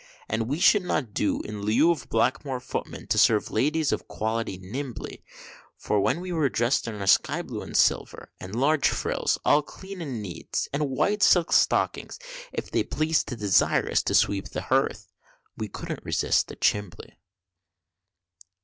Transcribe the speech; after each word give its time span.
And 0.27 0.47
we 0.47 0.59
should 0.59 0.81
not 0.81 1.13
do, 1.13 1.41
in 1.41 1.61
lieu 1.61 1.91
of 1.91 2.09
black 2.09 2.43
a 2.43 2.47
moor 2.47 2.59
footmen, 2.59 3.05
to 3.05 3.19
serve 3.19 3.51
ladies 3.51 3.91
of 3.91 4.07
quality 4.07 4.57
nimbly, 4.57 5.23
For 5.77 5.99
when 5.99 6.21
we 6.21 6.31
were 6.31 6.49
drest 6.49 6.87
in 6.87 6.95
our 6.95 7.05
sky 7.05 7.43
blue 7.43 7.61
and 7.61 7.77
silver, 7.77 8.31
and 8.39 8.55
large 8.59 8.89
frills, 8.89 9.37
all 9.45 9.61
clean 9.61 10.01
and 10.01 10.19
neat, 10.19 10.67
and 10.73 10.89
white 10.89 11.21
silk 11.21 11.51
stockings, 11.53 12.17
if 12.51 12.71
they 12.71 12.81
pleased 12.83 13.27
to 13.27 13.35
desire 13.35 13.87
us 13.91 14.01
to 14.01 14.15
sweep 14.15 14.49
the 14.49 14.61
hearth, 14.73 15.07
we 15.55 15.67
couldn't 15.67 16.03
resist 16.03 16.47
the 16.47 16.55
chimbley. 16.55 17.15